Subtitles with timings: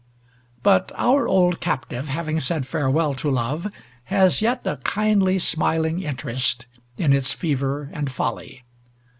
[0.63, 3.71] But our old captive, having said farewell to love,
[4.05, 6.65] has yet a kindly smiling interest
[6.97, 8.63] in its fever and folly.